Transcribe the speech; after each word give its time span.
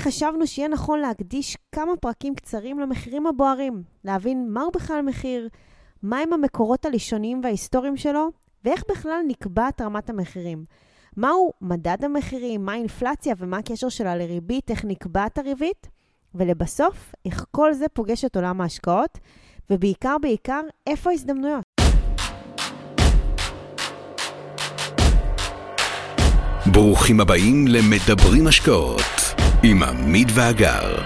חשבנו 0.00 0.46
שיהיה 0.46 0.68
נכון 0.68 0.98
להקדיש 0.98 1.56
כמה 1.72 1.96
פרקים 1.96 2.34
קצרים 2.34 2.80
למחירים 2.80 3.26
הבוערים, 3.26 3.82
להבין 4.04 4.48
מהו 4.50 4.70
בכלל 4.70 5.02
מחיר, 5.02 5.48
מהם 6.02 6.32
המקורות 6.32 6.84
הראשוניים 6.84 7.40
וההיסטוריים 7.44 7.96
שלו, 7.96 8.28
ואיך 8.64 8.84
בכלל 8.90 9.20
נקבעת 9.28 9.80
רמת 9.80 10.10
המחירים. 10.10 10.64
מהו 11.16 11.52
מדד 11.60 12.04
המחירים, 12.04 12.64
מה 12.64 12.72
האינפלציה 12.72 13.34
ומה 13.38 13.58
הקשר 13.58 13.88
שלה 13.88 14.16
לריבית, 14.16 14.70
איך 14.70 14.84
נקבעת 14.84 15.38
הריבית, 15.38 15.88
ולבסוף, 16.34 17.14
איך 17.24 17.44
כל 17.50 17.72
זה 17.72 17.88
פוגש 17.88 18.24
את 18.24 18.36
עולם 18.36 18.60
ההשקעות, 18.60 19.18
ובעיקר 19.70 20.16
בעיקר, 20.22 20.60
איפה 20.86 21.10
ההזדמנויות. 21.10 21.64
ברוכים 26.72 27.20
הבאים 27.20 27.64
למדברים 27.68 28.46
השקעות 28.46 29.39
עם 29.62 29.82
עמית 29.82 30.28
ואגר. 30.34 31.02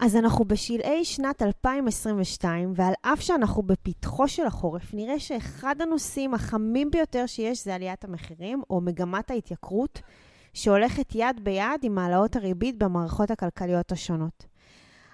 אז 0.00 0.16
אנחנו 0.16 0.44
בשלהי 0.44 1.04
שנת 1.04 1.42
2022, 1.42 2.72
ועל 2.76 2.92
אף 3.02 3.20
שאנחנו 3.20 3.62
בפתחו 3.62 4.28
של 4.28 4.46
החורף, 4.46 4.94
נראה 4.94 5.18
שאחד 5.18 5.74
הנושאים 5.80 6.34
החמים 6.34 6.90
ביותר 6.90 7.26
שיש 7.26 7.64
זה 7.64 7.74
עליית 7.74 8.04
המחירים, 8.04 8.62
או 8.70 8.80
מגמת 8.80 9.30
ההתייקרות, 9.30 10.00
שהולכת 10.54 11.14
יד 11.14 11.40
ביד 11.42 11.80
עם 11.82 11.98
העלאות 11.98 12.36
הריבית 12.36 12.78
במערכות 12.78 13.30
הכלכליות 13.30 13.92
השונות. 13.92 14.47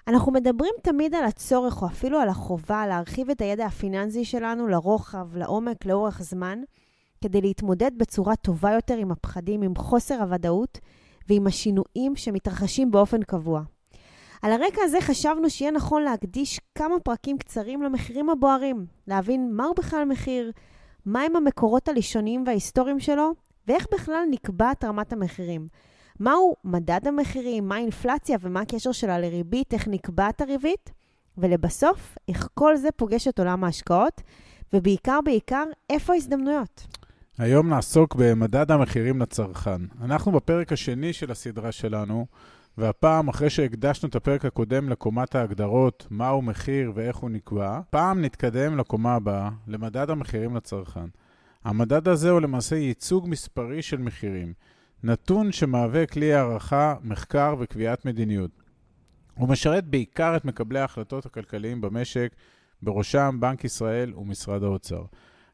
אנחנו 0.07 0.31
מדברים 0.31 0.73
תמיד 0.83 1.15
על 1.15 1.25
הצורך, 1.25 1.81
או 1.81 1.87
אפילו 1.87 2.19
על 2.19 2.29
החובה, 2.29 2.87
להרחיב 2.87 3.29
את 3.29 3.41
הידע 3.41 3.65
הפיננסי 3.65 4.25
שלנו 4.25 4.67
לרוחב, 4.67 5.37
לעומק, 5.37 5.85
לאורך 5.85 6.21
זמן, 6.21 6.59
כדי 7.23 7.41
להתמודד 7.41 7.91
בצורה 7.97 8.35
טובה 8.35 8.71
יותר 8.71 8.97
עם 8.97 9.11
הפחדים, 9.11 9.61
עם 9.61 9.75
חוסר 9.75 10.21
הוודאות 10.21 10.79
ועם 11.29 11.47
השינויים 11.47 12.15
שמתרחשים 12.15 12.91
באופן 12.91 13.23
קבוע. 13.23 13.61
על 14.41 14.51
הרקע 14.51 14.81
הזה 14.83 15.01
חשבנו 15.01 15.49
שיהיה 15.49 15.71
נכון 15.71 16.03
להקדיש 16.03 16.59
כמה 16.75 16.99
פרקים 16.99 17.37
קצרים 17.37 17.83
למחירים 17.83 18.29
הבוערים, 18.29 18.85
להבין 19.07 19.51
מהו 19.53 19.73
בכלל 19.73 20.05
מחיר, 20.05 20.51
מהם 21.05 21.35
המקורות 21.35 21.87
הראשוניים 21.87 22.43
וההיסטוריים 22.45 22.99
שלו, 22.99 23.31
ואיך 23.67 23.87
בכלל 23.93 24.23
נקבעת 24.31 24.83
רמת 24.83 25.13
המחירים. 25.13 25.67
מהו 26.19 26.55
מדד 26.63 27.07
המחירים, 27.07 27.67
מה 27.67 27.75
האינפלציה 27.75 28.37
ומה 28.41 28.61
הקשר 28.61 28.91
שלה 28.91 29.19
לריבית, 29.19 29.73
איך 29.73 29.87
נקבעת 29.87 30.41
הריבית, 30.41 30.91
ולבסוף, 31.37 32.17
איך 32.29 32.47
כל 32.53 32.77
זה 32.77 32.91
פוגש 32.91 33.27
את 33.27 33.39
עולם 33.39 33.63
ההשקעות, 33.63 34.21
ובעיקר 34.73 35.19
בעיקר, 35.25 35.63
איפה 35.89 36.13
ההזדמנויות. 36.13 36.87
היום 37.37 37.69
נעסוק 37.69 38.15
במדד 38.15 38.71
המחירים 38.71 39.21
לצרכן. 39.21 39.81
אנחנו 40.01 40.31
בפרק 40.31 40.71
השני 40.71 41.13
של 41.13 41.31
הסדרה 41.31 41.71
שלנו, 41.71 42.25
והפעם, 42.77 43.27
אחרי 43.27 43.49
שהקדשנו 43.49 44.09
את 44.09 44.15
הפרק 44.15 44.45
הקודם 44.45 44.89
לקומת 44.89 45.35
ההגדרות, 45.35 46.07
מהו 46.09 46.41
מחיר 46.41 46.91
ואיך 46.95 47.17
הוא 47.17 47.29
נקבע, 47.29 47.79
פעם 47.89 48.21
נתקדם 48.21 48.77
לקומה 48.77 49.15
הבאה, 49.15 49.49
למדד 49.67 50.09
המחירים 50.09 50.55
לצרכן. 50.55 51.05
המדד 51.63 52.07
הזה 52.07 52.29
הוא 52.29 52.41
למעשה 52.41 52.75
ייצוג 52.75 53.29
מספרי 53.29 53.81
של 53.81 53.97
מחירים, 53.97 54.53
נתון 55.05 55.51
שמהווה 55.51 56.05
כלי 56.05 56.33
הערכה, 56.33 56.95
מחקר 57.03 57.55
וקביעת 57.59 58.05
מדיניות. 58.05 58.51
הוא 59.33 59.49
משרת 59.49 59.85
בעיקר 59.85 60.37
את 60.37 60.45
מקבלי 60.45 60.79
ההחלטות 60.79 61.25
הכלכליים 61.25 61.81
במשק, 61.81 62.35
בראשם 62.81 63.37
בנק 63.39 63.63
ישראל 63.63 64.13
ומשרד 64.15 64.63
האוצר, 64.63 65.03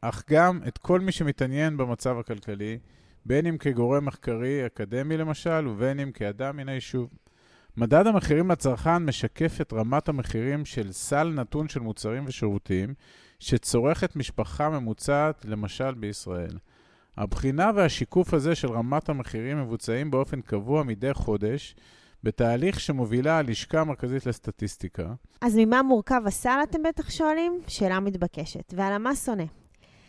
אך 0.00 0.22
גם 0.30 0.60
את 0.68 0.78
כל 0.78 1.00
מי 1.00 1.12
שמתעניין 1.12 1.76
במצב 1.76 2.18
הכלכלי, 2.18 2.78
בין 3.26 3.46
אם 3.46 3.56
כגורם 3.58 4.04
מחקרי 4.04 4.66
אקדמי 4.66 5.16
למשל, 5.16 5.68
ובין 5.68 6.00
אם 6.00 6.10
כאדם 6.12 6.56
מן 6.56 6.68
היישוב. 6.68 7.10
מדד 7.76 8.06
המחירים 8.06 8.50
לצרכן 8.50 9.04
משקף 9.04 9.60
את 9.60 9.72
רמת 9.72 10.08
המחירים 10.08 10.64
של 10.64 10.92
סל 10.92 11.28
נתון 11.28 11.68
של 11.68 11.80
מוצרים 11.80 12.24
ושירותים 12.26 12.94
שצורכת 13.38 14.16
משפחה 14.16 14.70
ממוצעת, 14.70 15.44
למשל 15.44 15.94
בישראל. 15.94 16.56
הבחינה 17.16 17.70
והשיקוף 17.74 18.34
הזה 18.34 18.54
של 18.54 18.72
רמת 18.72 19.08
המחירים 19.08 19.62
מבוצעים 19.62 20.10
באופן 20.10 20.40
קבוע 20.40 20.82
מדי 20.82 21.14
חודש, 21.14 21.76
בתהליך 22.22 22.80
שמובילה 22.80 23.38
הלשכה 23.38 23.80
המרכזית 23.80 24.26
לסטטיסטיקה. 24.26 25.14
אז 25.40 25.56
ממה 25.56 25.82
מורכב 25.82 26.22
הסל, 26.26 26.58
אתם 26.62 26.82
בטח 26.82 27.10
שואלים? 27.10 27.60
שאלה 27.68 28.00
מתבקשת. 28.00 28.74
ועל 28.76 28.98
מה 28.98 29.14
שונא? 29.14 29.44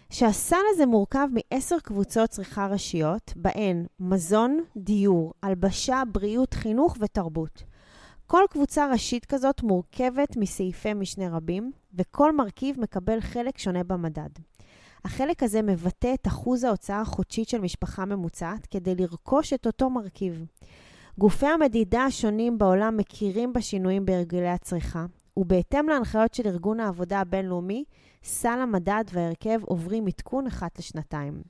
שהסל 0.09 0.55
הזה 0.73 0.85
מורכב 0.85 1.27
מעשר 1.33 1.75
קבוצות 1.83 2.29
צריכה 2.29 2.67
ראשיות, 2.67 3.33
בהן 3.35 3.85
מזון, 3.99 4.59
דיור, 4.77 5.33
הלבשה, 5.43 6.03
בריאות, 6.11 6.53
חינוך 6.53 6.97
ותרבות. 6.99 7.63
כל 8.27 8.43
קבוצה 8.49 8.91
ראשית 8.91 9.25
כזאת 9.25 9.63
מורכבת 9.63 10.37
מסעיפי 10.37 10.93
משנה 10.93 11.29
רבים, 11.29 11.71
וכל 11.93 12.35
מרכיב 12.35 12.79
מקבל 12.79 13.21
חלק 13.21 13.57
שונה 13.57 13.83
במדד. 13.83 14.29
החלק 15.05 15.43
הזה 15.43 15.61
מבטא 15.61 16.13
את 16.13 16.27
אחוז 16.27 16.63
ההוצאה 16.63 17.01
החודשית 17.01 17.49
של 17.49 17.61
משפחה 17.61 18.05
ממוצעת 18.05 18.65
כדי 18.65 18.95
לרכוש 18.95 19.53
את 19.53 19.67
אותו 19.67 19.89
מרכיב. 19.89 20.45
גופי 21.17 21.45
המדידה 21.45 22.03
השונים 22.03 22.57
בעולם 22.57 22.97
מכירים 22.97 23.53
בשינויים 23.53 24.05
בהרגלי 24.05 24.49
הצריכה, 24.49 25.05
ובהתאם 25.37 25.89
להנחיות 25.89 26.33
של 26.33 26.47
ארגון 26.47 26.79
העבודה 26.79 27.19
הבינלאומי, 27.19 27.83
סל 28.23 28.59
המדד 28.59 29.03
וההרכב 29.13 29.59
עוברים 29.63 30.07
עדכון 30.07 30.47
אחת 30.47 30.79
לשנתיים. 30.79 31.41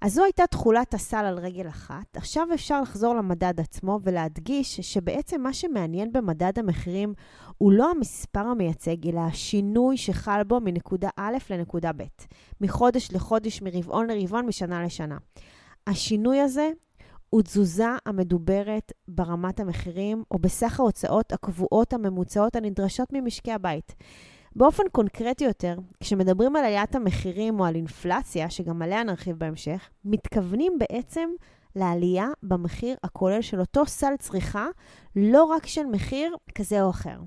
אז 0.00 0.14
זו 0.14 0.24
הייתה 0.24 0.46
תכולת 0.46 0.94
הסל 0.94 1.24
על 1.24 1.38
רגל 1.38 1.68
אחת. 1.68 2.16
עכשיו 2.16 2.48
אפשר 2.54 2.80
לחזור 2.80 3.14
למדד 3.14 3.60
עצמו 3.60 3.98
ולהדגיש 4.02 4.80
שבעצם 4.80 5.40
מה 5.40 5.52
שמעניין 5.52 6.12
במדד 6.12 6.58
המחירים 6.58 7.14
הוא 7.58 7.72
לא 7.72 7.90
המספר 7.90 8.40
המייצג, 8.40 9.08
אלא 9.08 9.20
השינוי 9.20 9.96
שחל 9.96 10.42
בו 10.46 10.60
מנקודה 10.60 11.08
א' 11.16 11.36
לנקודה 11.50 11.92
ב', 11.96 12.02
מחודש 12.60 13.08
לחודש, 13.12 13.62
מרבעון 13.62 14.06
לרבעון, 14.06 14.46
משנה 14.46 14.84
לשנה. 14.84 15.16
השינוי 15.86 16.40
הזה 16.40 16.70
הוא 17.30 17.42
תזוזה 17.42 17.88
המדוברת 18.06 18.92
ברמת 19.08 19.60
המחירים 19.60 20.22
או 20.30 20.38
בסך 20.38 20.80
ההוצאות 20.80 21.32
הקבועות 21.32 21.92
הממוצעות 21.92 22.56
הנדרשות 22.56 23.08
ממשקי 23.12 23.52
הבית. 23.52 23.94
באופן 24.58 24.82
קונקרטי 24.92 25.44
יותר, 25.44 25.76
כשמדברים 26.00 26.56
על 26.56 26.64
עליית 26.64 26.94
המחירים 26.94 27.60
או 27.60 27.64
על 27.64 27.74
אינפלציה, 27.74 28.50
שגם 28.50 28.82
עליה 28.82 29.04
נרחיב 29.04 29.38
בהמשך, 29.38 29.88
מתכוונים 30.04 30.78
בעצם 30.78 31.28
לעלייה 31.76 32.28
במחיר 32.42 32.96
הכולל 33.04 33.42
של 33.42 33.60
אותו 33.60 33.86
סל 33.86 34.12
צריכה, 34.18 34.66
לא 35.16 35.44
רק 35.44 35.66
של 35.66 35.86
מחיר 35.92 36.36
כזה 36.54 36.82
או 36.82 36.90
אחר. 36.90 37.18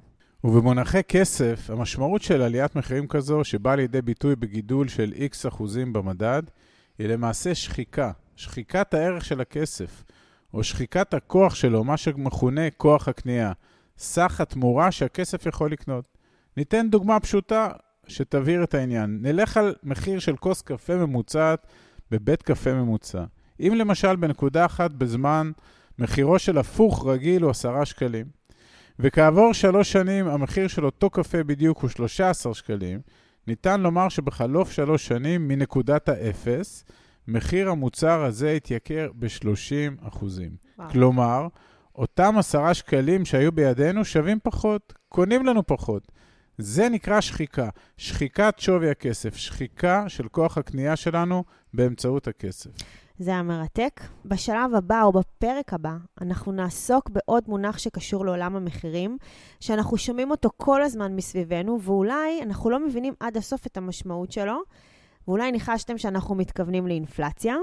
ובמונחי 0.44 1.04
כסף, 1.08 1.70
המשמעות 1.70 2.22
של 2.22 2.42
עליית 2.42 2.76
מחירים 2.76 3.08
כזו, 3.08 3.44
שבאה 3.44 3.76
לידי 3.76 4.02
ביטוי 4.02 4.36
בגידול 4.36 4.88
של 4.88 5.14
X 5.16 5.48
אחוזים 5.48 5.94
במדד, 5.94 6.44
היא 7.00 7.08
למעשה 7.08 7.56
שחיקה, 7.56 8.12
שחיקת 8.36 8.94
הערך 8.94 9.26
של 9.26 9.42
הכסף, 9.42 10.04
או 10.54 10.64
שחיקת 10.64 11.14
הכוח 11.14 11.56
שלו, 11.56 11.84
מה 11.84 11.98
שמכונה 11.98 12.70
כוח 12.78 13.08
הקנייה, 13.08 13.52
סך 13.98 14.42
התמורה 14.42 14.92
שהכסף 14.92 15.46
יכול 15.46 15.72
לקנות. 15.72 16.19
ניתן 16.60 16.90
דוגמה 16.90 17.20
פשוטה 17.20 17.70
שתבהיר 18.08 18.64
את 18.64 18.74
העניין. 18.74 19.18
נלך 19.22 19.58
על 19.58 19.76
מחיר 19.84 20.20
של 20.20 20.36
כוס 20.36 20.62
קפה 20.62 20.96
ממוצעת 20.96 21.68
בבית 22.12 22.42
קפה 22.42 22.74
ממוצע. 22.74 23.24
אם 23.60 23.74
למשל 23.78 24.16
בנקודה 24.16 24.66
אחת 24.66 24.92
בזמן 24.92 25.52
מחירו 26.00 26.40
של 26.40 26.58
הפוך 26.58 27.08
רגיל 27.08 27.44
הוא 27.44 27.52
10 27.52 27.84
שקלים, 27.84 28.26
וכעבור 29.00 29.54
שלוש 29.54 29.92
שנים 29.92 30.28
המחיר 30.28 30.68
של 30.68 30.86
אותו 30.86 31.10
קפה 31.10 31.44
בדיוק 31.44 31.82
הוא 31.82 31.90
13 31.90 32.54
שקלים, 32.54 33.00
ניתן 33.48 33.82
לומר 33.82 34.10
שבחלוף 34.10 34.72
שלוש 34.72 35.08
שנים 35.08 35.48
מנקודת 35.48 36.10
האפס, 36.10 36.86
מחיר 37.28 37.70
המוצר 37.70 38.24
הזה 38.24 38.52
התייקר 38.52 39.10
ב-30 39.20 40.08
אחוזים. 40.08 40.52
כלומר, 40.92 41.48
אותם 41.96 42.38
עשרה 42.38 42.74
שקלים 42.74 43.26
שהיו 43.26 43.52
בידינו 43.52 44.06
שווים 44.06 44.38
פחות, 44.44 44.94
קונים 45.10 45.46
לנו 45.46 45.68
פחות. 45.68 46.19
זה 46.62 46.90
נקרא 46.90 47.22
שחיקה, 47.22 47.70
שחיקת 47.98 48.56
שווי 48.58 48.90
הכסף, 48.90 49.36
שחיקה 49.36 50.04
של 50.08 50.28
כוח 50.28 50.58
הקנייה 50.58 50.96
שלנו 50.96 51.44
באמצעות 51.74 52.28
הכסף. 52.28 52.70
זה 53.20 53.36
המרתק. 53.36 54.02
בשלב 54.26 54.76
הבא 54.76 55.04
או 55.04 55.12
בפרק 55.12 55.74
הבא, 55.74 55.94
אנחנו 56.22 56.52
נעסוק 56.52 57.10
בעוד 57.10 57.44
מונח 57.48 57.78
שקשור 57.78 58.26
לעולם 58.26 58.56
המחירים, 58.56 59.18
שאנחנו 59.60 59.98
שומעים 59.98 60.32
אותו 60.32 60.50
כל 60.58 60.84
הזמן 60.84 61.16
מסביבנו, 61.16 61.82
ואולי 61.82 62.42
אנחנו 62.44 62.70
לא 62.70 62.88
מבינים 62.88 63.14
עד 63.20 63.38
הסוף 63.38 63.68
את 63.68 63.78
המשמעות 63.78 64.32
שלו, 64.32 64.62
ואולי 65.28 65.52
ניחשתם 65.52 65.98
שאנחנו 65.98 66.36
מתכוונים 66.36 66.88
לאינפלציה. 66.88 67.56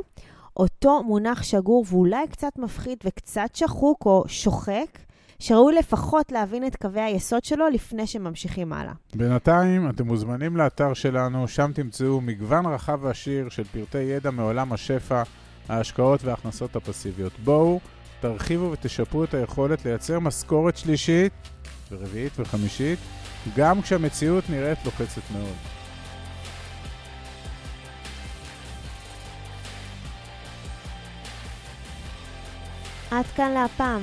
אותו 0.57 1.03
מונח 1.03 1.43
שגור 1.43 1.85
ואולי 1.89 2.29
קצת 2.29 2.59
מפחיד 2.59 2.99
וקצת 3.05 3.55
שחוק 3.55 4.07
או 4.07 4.25
שוחק, 4.27 4.99
שראוי 5.39 5.75
לפחות 5.75 6.33
להבין 6.33 6.67
את 6.67 6.77
קווי 6.77 7.01
היסוד 7.01 7.45
שלו 7.45 7.69
לפני 7.69 8.07
שממשיכים 8.07 8.73
הלאה. 8.73 8.93
בינתיים, 9.15 9.91
אתם 9.91 10.07
מוזמנים 10.07 10.57
לאתר 10.57 10.95
שלנו, 10.95 11.49
שם 11.49 11.71
תמצאו 11.75 12.21
מגוון 12.21 12.67
רחב 12.67 12.99
ועשיר 13.03 13.49
של 13.49 13.65
פרטי 13.65 13.99
ידע 13.99 14.31
מעולם 14.31 14.73
השפע, 14.73 15.23
ההשקעות 15.69 16.25
וההכנסות 16.25 16.77
הפסיביות. 16.77 17.33
בואו, 17.45 17.81
תרחיבו 18.21 18.71
ותשפרו 18.73 19.25
את 19.25 19.35
היכולת 19.35 19.85
לייצר 19.85 20.19
משכורת 20.19 20.77
שלישית, 20.77 21.33
ורביעית 21.91 22.33
וחמישית, 22.39 22.99
גם 23.57 23.83
כשהמציאות 23.83 24.51
נראית 24.51 24.79
לוחצת 24.85 25.23
מאוד. 25.33 25.55
עד 33.11 33.27
כאן 33.27 33.51
להפעם. 33.51 34.03